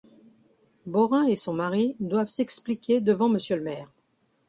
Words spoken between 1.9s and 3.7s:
doivent s'expliquer devant monsieur le